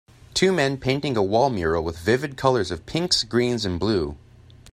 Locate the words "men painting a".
0.51-1.21